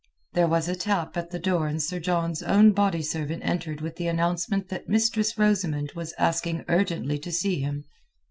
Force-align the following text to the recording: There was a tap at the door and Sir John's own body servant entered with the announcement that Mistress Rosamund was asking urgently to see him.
There 0.33 0.47
was 0.47 0.67
a 0.67 0.75
tap 0.75 1.15
at 1.15 1.29
the 1.29 1.37
door 1.37 1.67
and 1.67 1.79
Sir 1.79 1.99
John's 1.99 2.41
own 2.41 2.71
body 2.71 3.03
servant 3.03 3.43
entered 3.45 3.81
with 3.81 3.97
the 3.97 4.07
announcement 4.07 4.67
that 4.69 4.89
Mistress 4.89 5.37
Rosamund 5.37 5.91
was 5.95 6.15
asking 6.17 6.65
urgently 6.67 7.19
to 7.19 7.31
see 7.31 7.59
him. 7.61 7.85